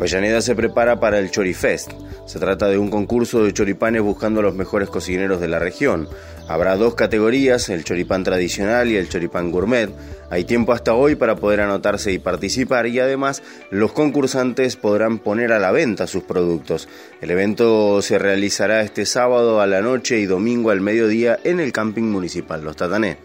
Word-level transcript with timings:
Avellaneda 0.03 0.41
se 0.41 0.53
prepara 0.53 0.99
para 0.99 1.17
el 1.17 1.31
Chorifest. 1.31 1.93
Se 2.25 2.37
trata 2.37 2.67
de 2.67 2.77
un 2.77 2.89
concurso 2.89 3.41
de 3.41 3.53
choripanes 3.53 4.01
buscando 4.01 4.41
a 4.41 4.43
los 4.43 4.53
mejores 4.53 4.89
cocineros 4.89 5.39
de 5.39 5.47
la 5.47 5.59
región. 5.59 6.09
Habrá 6.49 6.75
dos 6.75 6.95
categorías, 6.95 7.69
el 7.69 7.85
choripán 7.85 8.25
tradicional 8.25 8.89
y 8.89 8.97
el 8.97 9.07
choripán 9.07 9.49
gourmet. 9.49 9.89
Hay 10.29 10.43
tiempo 10.43 10.73
hasta 10.73 10.93
hoy 10.93 11.15
para 11.15 11.37
poder 11.37 11.61
anotarse 11.61 12.11
y 12.11 12.19
participar 12.19 12.87
y 12.87 12.99
además 12.99 13.43
los 13.71 13.93
concursantes 13.93 14.75
podrán 14.75 15.19
poner 15.19 15.53
a 15.53 15.59
la 15.59 15.71
venta 15.71 16.05
sus 16.05 16.23
productos. 16.23 16.89
El 17.21 17.31
evento 17.31 18.01
se 18.01 18.19
realizará 18.19 18.81
este 18.81 19.05
sábado 19.05 19.61
a 19.61 19.67
la 19.67 19.79
noche 19.79 20.19
y 20.19 20.25
domingo 20.25 20.71
al 20.71 20.81
mediodía 20.81 21.39
en 21.45 21.61
el 21.61 21.71
camping 21.71 22.11
municipal 22.11 22.61
Los 22.61 22.75
Tatané. 22.75 23.19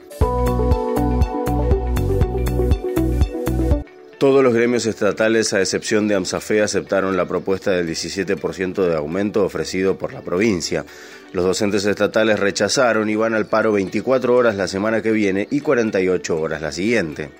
Todos 4.18 4.42
los 4.42 4.52
gremios 4.52 4.84
estatales, 4.86 5.52
a 5.52 5.60
excepción 5.60 6.08
de 6.08 6.16
AMSAFE, 6.16 6.60
aceptaron 6.60 7.16
la 7.16 7.28
propuesta 7.28 7.70
del 7.70 7.86
17% 7.86 8.84
de 8.84 8.96
aumento 8.96 9.44
ofrecido 9.44 9.96
por 9.96 10.12
la 10.12 10.22
provincia. 10.22 10.84
Los 11.32 11.44
docentes 11.44 11.84
estatales 11.84 12.40
rechazaron 12.40 13.08
y 13.08 13.14
van 13.14 13.34
al 13.34 13.46
paro 13.46 13.70
24 13.70 14.34
horas 14.34 14.56
la 14.56 14.66
semana 14.66 15.02
que 15.02 15.12
viene 15.12 15.46
y 15.52 15.60
48 15.60 16.36
horas 16.36 16.60
la 16.60 16.72
siguiente. 16.72 17.30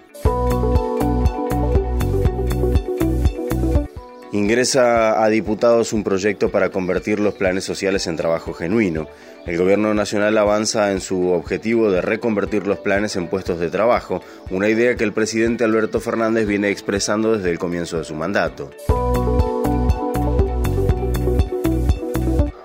Ingresa 4.33 5.23
a 5.23 5.29
diputados 5.31 5.95
un 5.95 6.05
proyecto 6.05 6.51
para 6.51 6.71
convertir 6.71 7.19
los 7.19 7.34
planes 7.34 7.65
sociales 7.65 8.07
en 8.07 8.17
trabajo 8.17 8.53
genuino. 8.53 9.09
El 9.47 9.57
gobierno 9.57 9.95
nacional 9.95 10.37
avanza 10.37 10.93
en 10.93 11.01
su 11.01 11.31
objetivo 11.31 11.91
de 11.91 12.03
reconvertir 12.03 12.67
los 12.67 12.79
planes 12.79 13.17
en 13.17 13.29
puestos 13.29 13.59
de 13.59 13.71
trabajo, 13.71 14.23
una 14.51 14.69
idea 14.69 14.97
que 14.97 15.05
el 15.05 15.15
presidente 15.15 15.65
Alberto 15.65 15.99
Fernández 16.01 16.47
viene 16.47 16.69
expresando 16.69 17.37
desde 17.37 17.51
el 17.51 17.59
comienzo 17.59 17.97
de 17.97 18.05
su 18.05 18.15
mandato. 18.15 18.71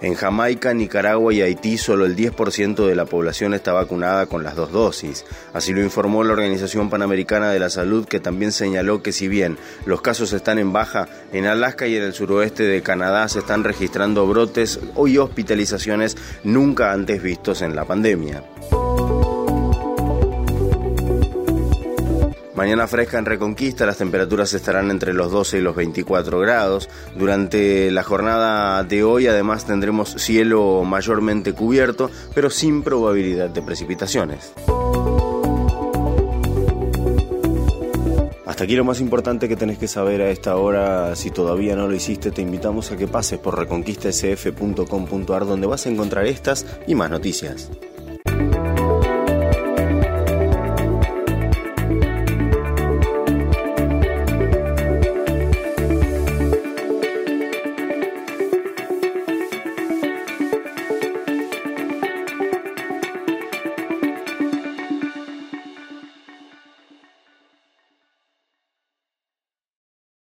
En 0.04 0.16
Jamaica, 0.16 0.74
Nicaragua 0.74 1.34
y 1.34 1.42
Haití 1.42 1.78
solo 1.78 2.06
el 2.06 2.18
10% 2.18 2.86
de 2.86 2.94
la 2.94 3.06
población 3.06 3.54
está 3.54 3.72
vacunada 3.72 4.26
con 4.26 4.44
las 4.44 4.54
dos 4.54 4.74
dosis. 4.74 5.24
Así 5.54 5.72
lo 5.72 5.82
informó 5.82 6.26
la 6.26 6.34
Organización 6.34 6.90
Panamericana 6.90 7.52
de 7.52 7.60
la 7.60 7.70
Salud 7.70 8.06
que 8.06 8.20
también 8.20 8.52
señaló 8.52 9.02
que 9.02 9.14
si 9.14 9.30
bien 9.30 9.58
los 9.86 10.02
casos 10.02 10.34
están 10.34 10.60
en 10.60 10.74
baja, 10.74 11.08
en 11.32 11.46
Alaska 11.46 11.88
y 11.88 11.96
en 11.96 12.04
el 12.04 12.14
suroeste 12.14 12.64
de 12.64 12.84
Canadá 12.84 13.30
se 13.30 13.40
están 13.40 13.64
registrando 13.64 14.28
brotes 14.28 14.78
y 15.08 15.18
hospitalizaciones 15.18 16.18
nunca 16.44 16.92
antes 16.92 17.24
vistos 17.24 17.62
en 17.62 17.74
la 17.74 17.86
pandemia. 17.86 18.44
Mañana 22.64 22.88
fresca 22.88 23.20
en 23.20 23.26
Reconquista, 23.26 23.86
las 23.86 23.98
temperaturas 23.98 24.54
estarán 24.54 24.90
entre 24.90 25.14
los 25.14 25.34
12 25.34 25.58
y 25.58 25.62
los 25.62 25.76
24 25.76 26.40
grados. 26.40 26.90
Durante 27.14 27.92
la 27.92 28.04
jornada 28.04 28.82
de 28.86 29.04
hoy 29.04 29.28
además 29.28 29.66
tendremos 29.66 30.12
cielo 30.12 30.82
mayormente 30.86 31.52
cubierto, 31.52 32.10
pero 32.34 32.50
sin 32.50 32.82
probabilidad 32.82 33.50
de 33.50 33.62
precipitaciones. 33.62 34.54
Hasta 38.46 38.64
aquí 38.64 38.78
lo 38.78 38.86
más 38.86 39.02
importante 39.02 39.50
que 39.50 39.58
tenés 39.58 39.78
que 39.78 39.90
saber 39.90 40.22
a 40.22 40.30
esta 40.30 40.56
hora. 40.56 41.18
Si 41.18 41.32
todavía 41.32 41.76
no 41.76 41.90
lo 41.90 41.96
hiciste, 41.96 42.32
te 42.32 42.42
invitamos 42.42 42.94
a 42.94 42.96
que 42.96 43.08
pases 43.08 43.40
por 43.40 43.60
reconquistasf.com.ar 43.60 45.46
donde 45.46 45.68
vas 45.68 45.86
a 45.86 45.90
encontrar 45.90 46.26
estas 46.28 46.66
y 46.88 46.96
más 46.96 47.10
noticias. 47.10 47.70